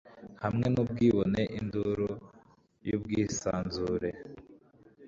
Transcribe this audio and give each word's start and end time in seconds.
hamwe 0.43 0.65
n'ubwibone, 0.73 1.41
induru 1.59 2.09
y'ubwisanzure 2.87 4.09